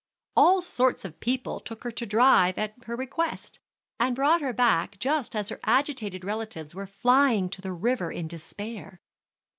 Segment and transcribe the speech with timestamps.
[0.35, 3.59] All sorts of people took her to drive at her request,
[3.99, 8.27] and brought her back just as her agitated relatives were flying to the river in
[8.27, 8.99] despair.